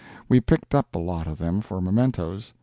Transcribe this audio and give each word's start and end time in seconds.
We 0.27 0.41
picked 0.41 0.73
up 0.73 0.95
a 0.95 0.97
lot 0.97 1.27
of 1.27 1.37
them 1.37 1.61
for 1.61 1.79
mementoes. 1.79 2.53